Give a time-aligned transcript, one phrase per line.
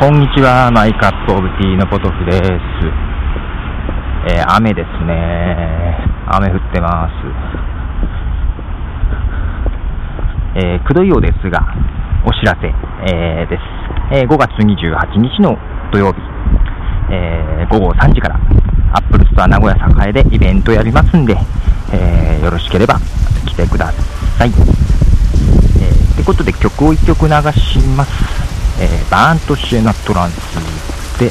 [0.00, 2.40] こんにちは、 My Cup of Tea のポトフです。
[4.32, 5.98] えー、雨ですね。
[6.24, 7.12] 雨降ってます。
[10.56, 11.60] えー、くどいようですが、
[12.24, 12.72] お知らせ、
[13.12, 13.62] えー、です。
[14.16, 15.58] えー、5月28日の
[15.92, 16.20] 土曜日、
[17.12, 18.36] えー、午後3時から、
[18.94, 21.36] アップルストア名古屋栄でイベントやりますんで、
[21.92, 22.98] えー、よろしければ
[23.44, 24.48] 来てください。
[24.48, 28.39] えー、ってことで曲を1曲流します。
[28.80, 31.30] えー、バーンとシエナトランスで、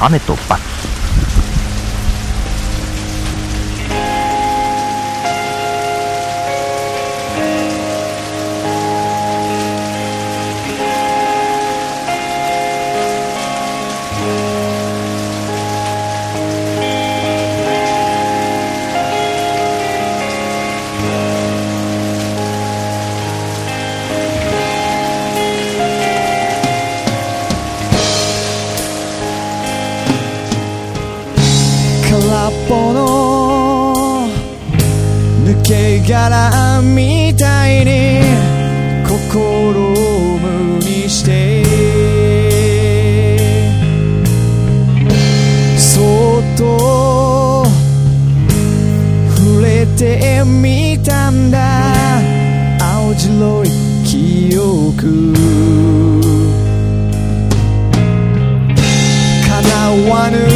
[0.00, 0.99] 雨と罰。
[36.10, 38.20] 殻みたいに
[39.08, 41.62] 心を無にして
[45.78, 46.00] そ
[46.40, 47.64] っと
[49.36, 51.60] 触れてみたんだ。
[52.80, 53.68] 青白い
[54.04, 55.32] 記憶。
[59.46, 60.49] 叶わぬ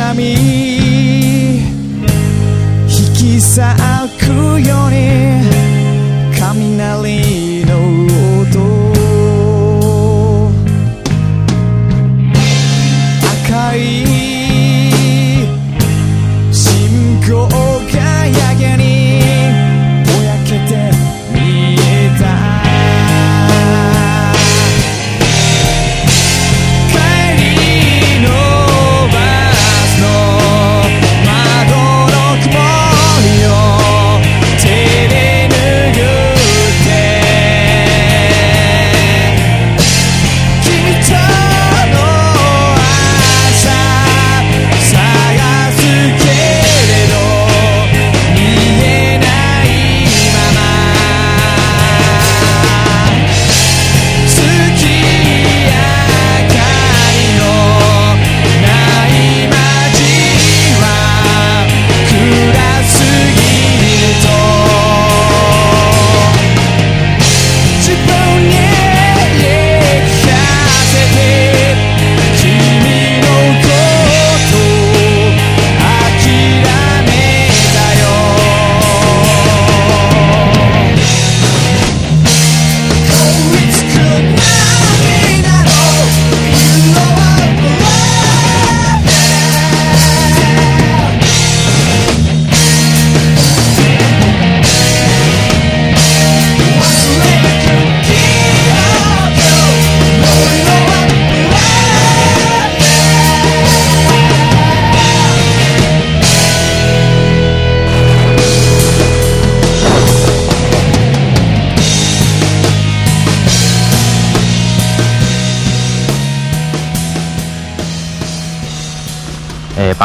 [0.00, 0.77] え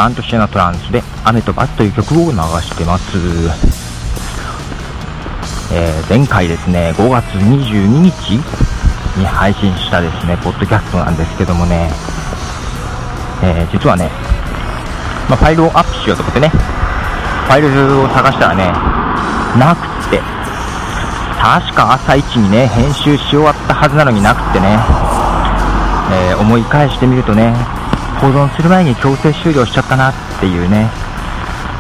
[0.08, 3.18] ー、ンドシェナトランスで雨とバツという曲を流してます。
[5.74, 8.38] えー、前回ですね、5月22日
[9.18, 11.90] に配信したですね、ポッドキャストなんですけどもね、
[13.42, 14.10] えー、実はね、
[15.30, 18.72] まあ、ファイルをアップしようと思ってね、ファイルを探したらね、
[19.58, 20.20] なくって、
[21.42, 24.78] 確か朝一にね、編集し終わったはずなのになくってね、
[26.12, 27.54] えー、思い返してみるとね、
[28.24, 30.90] 保存する前に強制終了しちゃったなっていうね、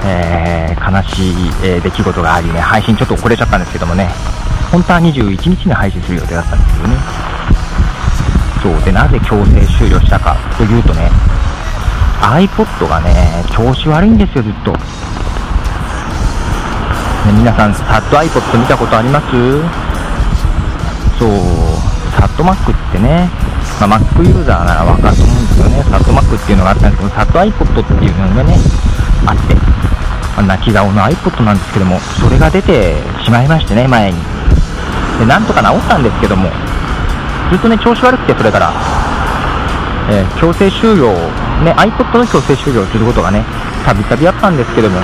[0.03, 4.09] えー、悲しい、えー、出来事がありね、配信ちょっと遅れちゃったんですけどもね、
[4.69, 6.97] 本当は21日に配信する予定だったんですけどね。
[8.61, 11.09] そうで、なぜ強制終了したかというとね、
[12.19, 14.73] iPod がね、調子悪いんですよ、ずっと。
[14.73, 14.77] ね、
[17.37, 19.25] 皆さん、サット iPod 見たことあります？
[21.17, 21.29] そう、
[22.19, 23.29] サット Mac ってね、
[23.87, 28.55] まあ、Mac ユーザーならわかると思うんですよね、サット Mac っていうのがあったんですけど、サット iPod っていうのがね、
[29.25, 34.17] あって、まあ、泣き顔の iPod なんですけども、それが出てしまいましてね、前に。
[35.19, 36.49] で、なんとか治ったんですけども、
[37.51, 38.71] ずっとね、調子悪くて、それから、
[40.09, 41.11] えー、強制終了、
[41.63, 43.43] ね、iPod の強制終了することがね、
[43.85, 45.01] たびたびあったんですけども、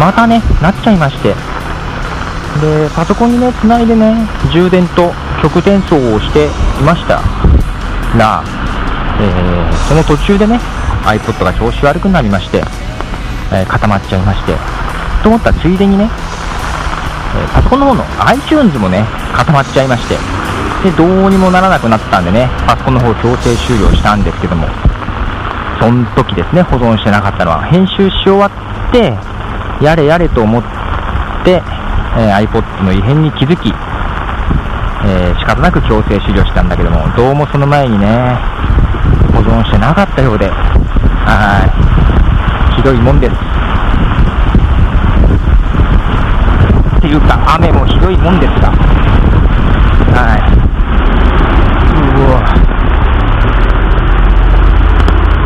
[0.00, 1.36] またね、なっちゃいまして、
[2.60, 4.14] で、パソコンにね、つないでね、
[4.52, 5.12] 充電と
[5.42, 6.48] 曲転送をしてい
[6.84, 7.20] ました。
[8.16, 8.44] が、
[9.20, 10.60] えー、その途中でね、
[11.04, 12.62] iPod が調子悪くなりまして、
[13.52, 14.56] えー、固まっちゃいまして、
[15.22, 16.08] と思ったらついでにね、
[17.34, 20.16] えパソコンの方の iTunes もね、固まっちゃいまして、
[20.84, 24.66] で、どうにもならなくなったんでね、パソコンの方強制終了したんですけども、
[25.80, 29.16] その時ですね、保存してなかったのは、編集し終わって、
[29.80, 30.62] やれやれと思っ
[31.44, 31.62] て、
[32.14, 33.72] えー、iPod の異変に気づき、
[35.04, 38.36] えー、仕方なく強制終了したんだけども、どうもその前にね、
[39.32, 41.64] 保存してなかったようで、は
[42.70, 43.32] い、ひどいもんです。
[46.98, 48.70] っていうか、雨もひどいもんですが、
[50.12, 50.40] はい。
[52.20, 52.42] うわ。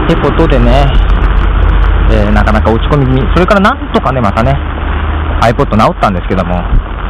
[0.04, 0.86] ってことでね、
[2.10, 4.52] えー、なかなか落ち込み気味、それからなんとかね、またね、
[5.50, 6.54] iPod 治ったんですけども、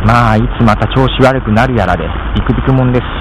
[0.05, 2.05] まあ、いつまた調子悪くなるやらで、
[2.35, 3.16] ビクビクもんです。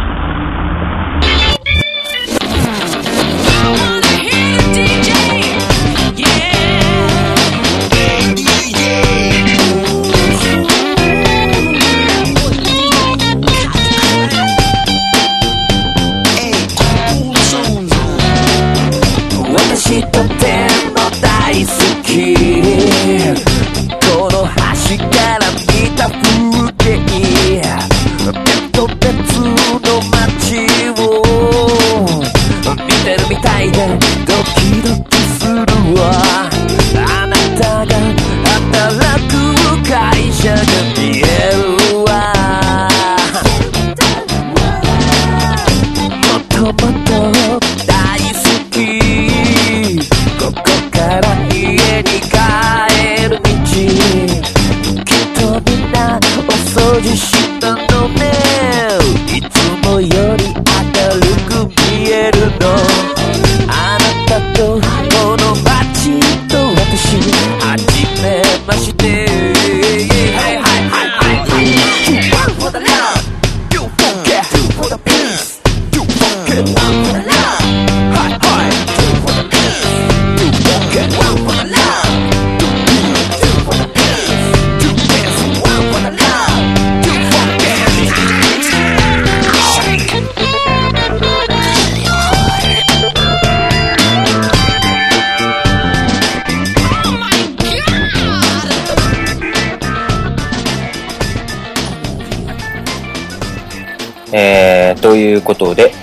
[104.38, 105.94] えということで、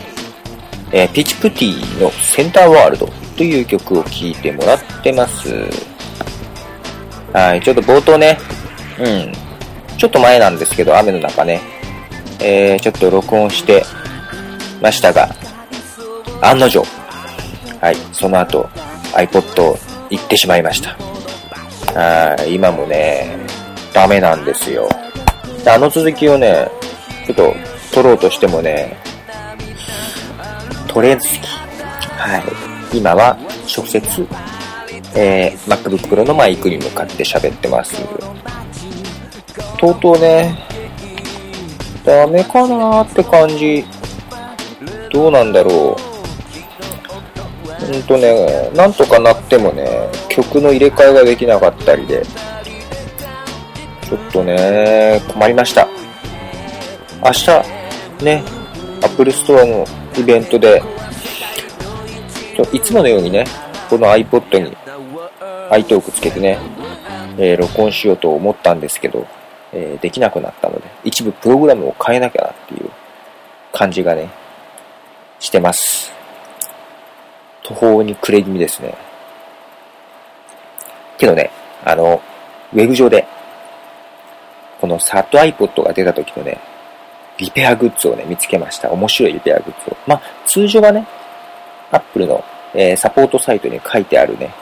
[0.90, 5.50] えー、ピチプティのセンターワールドという曲を聴いてもらってます。
[7.34, 8.38] はい、ちょっと冒頭ね、
[8.98, 9.32] うん、
[9.98, 11.60] ちょっと前なんですけど、雨の中ね、
[12.40, 13.84] えー、ちょっと録音して
[14.80, 15.28] ましたが、
[16.40, 16.84] 案の定、
[17.80, 18.68] はい、その後
[19.14, 20.96] iPod を行ってしまいました。
[21.98, 23.36] はい、今もね、
[23.92, 24.88] ダメなんですよ。
[25.66, 26.70] あの続きをね、
[27.26, 28.96] ちょっと取ろうとしてもね、
[30.88, 31.26] 取れず
[32.16, 32.96] はい。
[32.96, 33.36] 今は
[33.74, 34.26] 直接、
[35.14, 38.02] えー、MacBook Pro のマイクに向かって喋ってます。
[39.78, 40.56] とうとうね、
[42.04, 43.84] ダメかなーって感じ。
[45.10, 47.94] どうなんだろう。
[47.94, 52.22] うんとね、なんとかなってもね、曲の入れ替えができなかったりで、
[54.08, 55.88] ちょっとね、困りました。
[57.24, 57.81] 明日、
[58.22, 58.42] ね、
[59.02, 59.84] Apple Store の
[60.18, 60.82] イベントで、
[62.72, 63.44] いつものようにね、
[63.88, 64.76] この iPod に
[65.70, 66.58] iTalk つけてね、
[67.38, 69.26] えー録音しようと思ったんですけど、
[69.72, 72.90] えーできなくなったので、一部プログラムを変えなきゃなっていう
[73.72, 74.28] 感じがね、
[75.40, 76.12] してます。
[77.62, 78.94] 途方に暮れ気味ですね。
[81.18, 81.50] けどね、
[81.84, 82.20] あの、
[82.72, 83.26] ウェブ上で、
[84.80, 86.58] このサット iPod が出た時のね、
[87.42, 88.90] リペアグッズをね、見つけました。
[88.92, 89.96] 面白いリペアグッズを。
[90.06, 91.04] まあ、通常はね、
[91.90, 94.54] Apple の、えーサポートサイトに書いてあるね、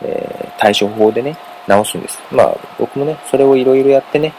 [0.00, 2.18] えー対処法でね、直すんです。
[2.32, 4.32] まあ、僕もね、それをいろいろやってね、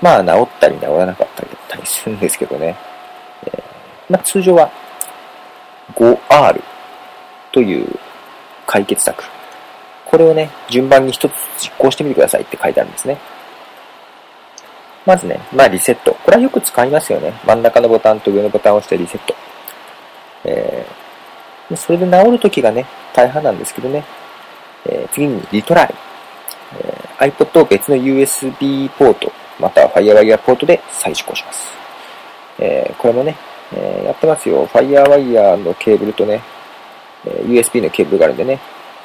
[0.00, 2.76] まあ、治ったり治らなかったりだったりするんですけどね、
[3.46, 3.62] えー
[4.08, 4.70] まあ、通常は
[5.94, 6.62] 5R
[7.50, 7.98] という
[8.66, 9.24] 解決策。
[10.06, 13.18] これをね、順番に一つ実行してみてくださいって書いてあるんですね。
[15.04, 16.07] まずね、まあリセット。
[16.28, 17.32] これはよく使いますよね。
[17.46, 19.34] 真ん中のボタンと上のボタンを押してリセット。
[20.44, 24.04] えー、それで治るときがね、大半なんですけどね。
[24.84, 25.94] えー次にリトライ。
[26.74, 31.72] えー iPod を別の USB ポート、または FireWire ポートで再試行します。
[32.58, 33.34] えーこれもね、
[33.72, 34.66] えーやってますよ。
[34.66, 36.42] FireWire のケーブルとね、
[37.24, 38.60] えー USB のケーブルがあるんでね。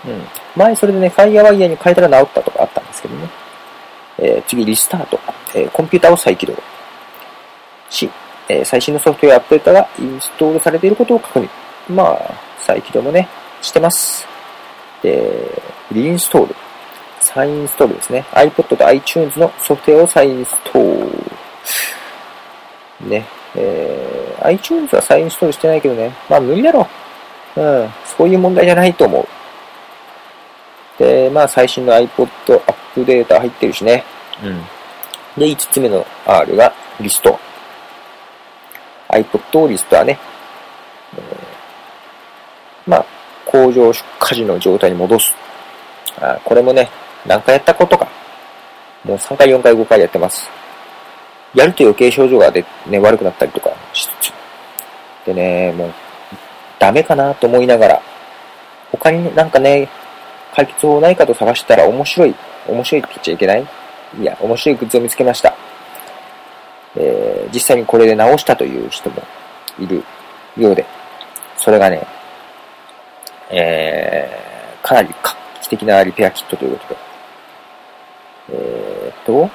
[0.06, 0.22] うん。
[0.58, 3.30] 前それでね、FireWire に変えたら治ったとかあったんですけどね。
[4.18, 5.18] えー次、リスタート。
[5.56, 6.54] えーコンピューターを再起動
[7.94, 8.10] し、
[8.50, 11.50] えー最新のソフトウェアアップデートがインストールされていることを確認。
[11.90, 13.28] まあ、再起動もね、
[13.62, 14.26] してます。
[15.02, 16.56] で、リインストール。
[17.20, 18.26] 再インストールですね。
[18.32, 21.28] iPod と iTunes のソフトウェアを再インストー
[23.04, 23.10] ル。
[23.10, 23.26] ね。
[23.56, 26.14] えー iTunes は再インストールしてないけどね。
[26.30, 26.88] まあ無理だろ
[27.56, 27.62] う。
[27.62, 27.90] うん。
[28.18, 29.28] そういう問題じゃないと思う。
[31.00, 34.04] で、まあ最新の iPod アップデータ入ってるしね。
[34.44, 34.62] うん。
[35.38, 37.40] で、5つ目の R がリスト
[39.14, 40.20] iPod をリストアね。
[41.18, 41.54] えー
[42.86, 43.06] まあ、
[43.46, 45.34] 工場出荷時の状態に戻す。
[46.20, 46.90] あこれもね、
[47.26, 48.08] 何回やったことか。
[49.06, 50.50] もう3回、4回、5回やってます。
[51.54, 54.34] やると余計症状がで、ね、悪くなったりとかしつつ。
[55.26, 55.94] でね、もう、
[56.80, 58.02] ダメかなと思いながら、
[58.92, 59.88] 他になんかね、
[60.54, 62.36] 解決法ないかと探したら面白い、
[62.68, 63.68] 面白いって言っちゃいけない
[64.20, 65.56] いや、面白いグッズを見つけました。
[66.96, 69.22] えー実際にこれで直したという人も
[69.80, 70.04] いる
[70.58, 70.86] ようで、
[71.58, 72.06] それがね、
[73.50, 74.44] えー
[74.84, 77.00] かなり画期的なリペアキットということで、
[78.50, 79.50] えーっと、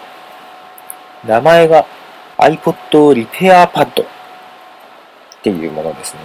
[1.26, 1.84] 名前が
[2.38, 4.06] iPod リペアパッドっ
[5.42, 6.20] ていうものですね。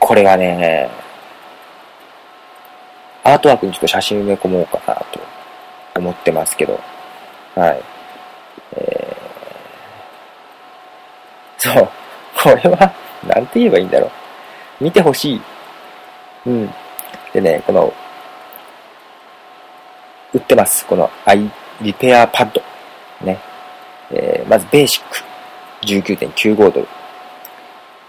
[0.00, 0.90] これがね、
[3.22, 5.20] アートワークにちょっと写真埋め込もうかなと
[5.96, 6.80] 思ってますけど、
[7.54, 7.82] はい。
[8.72, 11.88] えー、そう。
[12.42, 12.92] これは、
[13.26, 14.06] なんて言えばいいんだろ
[14.80, 14.84] う。
[14.84, 15.42] 見てほしい。
[16.46, 16.70] うん。
[17.32, 17.92] でね、この、
[20.32, 20.86] 売ってます。
[20.86, 22.62] この i リペアパッド。
[23.24, 23.38] ね。
[24.10, 25.22] えーまずベーシック。
[25.82, 26.88] 19.95ドル。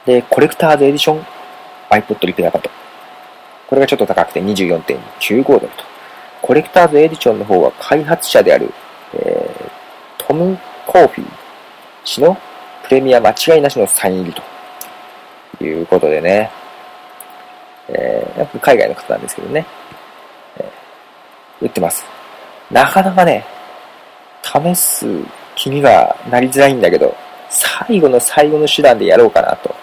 [0.05, 1.25] で、コレクターズエディション
[1.89, 2.69] iPod リペアパッド。
[3.67, 5.83] これがちょっと高くて24.95ドルと。
[6.41, 8.73] コレクターズエディションの方は開発者である、
[9.13, 11.29] えートム・コーフィー
[12.03, 12.37] 氏の
[12.89, 14.41] プレミア間違いなしのサイン入り
[15.59, 16.49] ということでね、
[17.87, 19.65] えーやっぱ海外の方なんですけどね、
[20.57, 22.03] えー売ってます。
[22.71, 23.45] なかなかね、
[24.41, 25.05] 試す
[25.55, 27.15] 気にはなりづらいんだけど、
[27.49, 29.75] 最後の最後の手段でやろうかなと。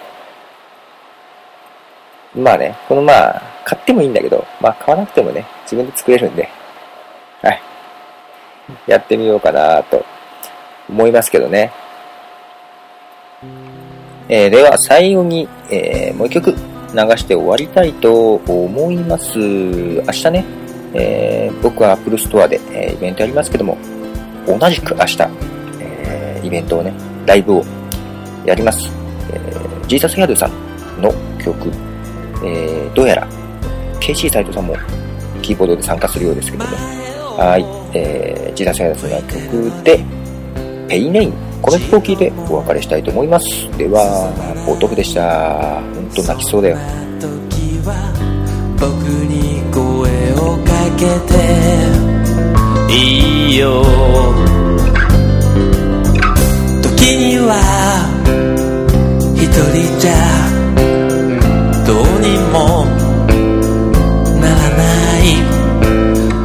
[2.35, 6.49] まあね、このまあ、買ってもいいんだけど、まあ買わなくてもね、自分で作れるんで、
[7.41, 7.63] はい。
[8.89, 10.05] やってみようかなと
[10.89, 11.71] 思いますけどね。
[14.29, 16.57] えーでは最後に、えーもう一曲流
[17.17, 19.39] して終わりたいと思います。
[19.39, 20.45] 明日ね、
[20.95, 23.77] えー僕は Apple Store で、えーイベントやりますけども、
[24.47, 25.19] 同じく明日、
[25.81, 26.93] えーイベントをね、
[27.27, 27.65] ライブを
[28.45, 28.89] やります。
[29.33, 30.51] えージーザスヘアドゥさん
[31.01, 31.69] の曲、
[32.45, 33.29] えーどうやら
[34.01, 34.75] KC 斎藤さんも
[35.43, 36.71] キーボードで参加するようですけどね。
[37.37, 40.05] はい、えー、ジーザスヘアドゥさんの曲で、
[40.89, 41.33] ペイネイン。
[41.67, 43.47] この曲を聴いてお別れしたいと思います。
[43.77, 44.33] では、
[44.69, 45.83] ポトフでした。
[45.83, 46.77] ほんと泣きそうだよ。
[47.19, 47.93] 時は
[48.79, 48.87] 僕
[49.27, 49.83] に声
[50.35, 51.35] をかけて
[52.95, 53.83] いいよ
[56.83, 57.51] 時には
[59.35, 59.43] 一
[59.75, 60.15] 人じゃ
[61.85, 62.87] どうにも
[64.41, 64.87] ならな
[65.19, 65.35] い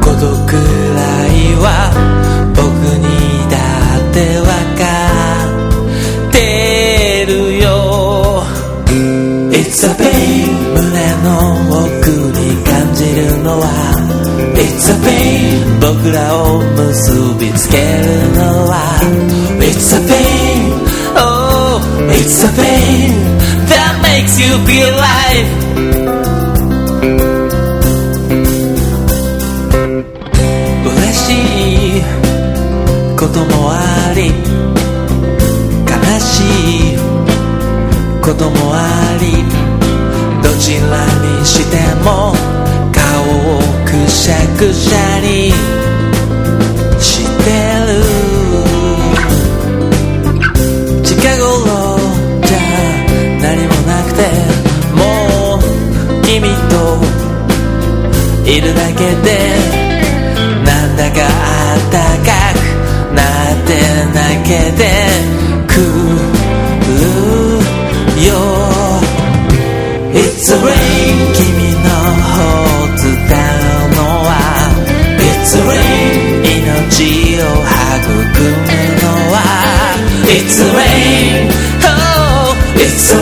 [0.02, 0.98] ことくら
[1.28, 1.64] いは
[2.56, 2.58] 僕
[2.98, 3.06] に
[3.48, 3.54] だ
[4.10, 4.41] って
[9.72, 10.84] It's a pain 胸
[11.24, 11.32] の
[11.70, 13.64] 奥に感じるのは
[14.54, 17.10] It's a pain 僕らを結
[17.40, 17.80] びつける
[18.34, 19.00] のは
[19.60, 20.76] It's a pain
[21.16, 23.16] Oh It's a pain
[23.70, 25.48] That makes you feel alive
[30.84, 31.32] 嬉し
[31.96, 32.02] い
[33.16, 33.91] こともある
[38.42, 39.44] ともあり
[40.42, 41.06] どちら
[41.38, 42.34] にしても
[42.92, 45.61] 顔をくしゃくしゃに。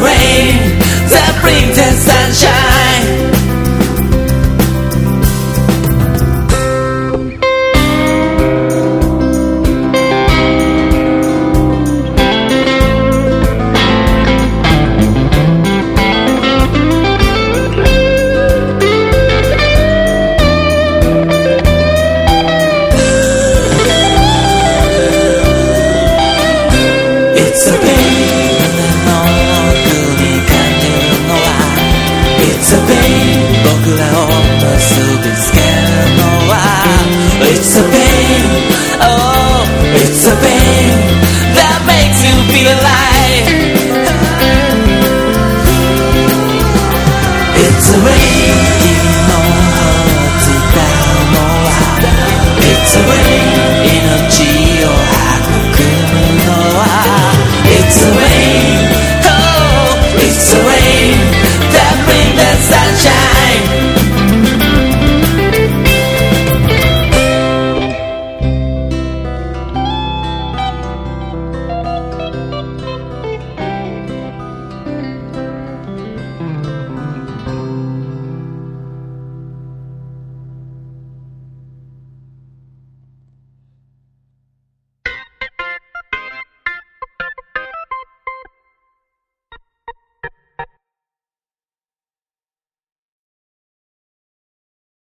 [0.00, 0.29] rain.
[37.70, 38.50] It's a pain,
[39.00, 41.22] oh, it's a pain
[41.54, 43.19] that makes you feel alive.